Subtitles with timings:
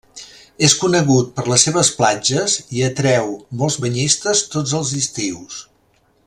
[0.67, 3.29] És conegut per les seves platges i atreu
[3.61, 5.63] molts banyistes tots els estius.